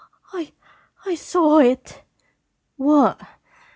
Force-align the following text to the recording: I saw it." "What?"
I 1.05 1.13
saw 1.13 1.59
it." 1.59 2.01
"What?" 2.75 3.21